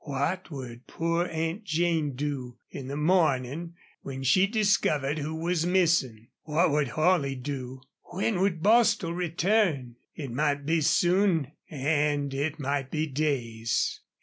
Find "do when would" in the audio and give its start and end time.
7.35-8.63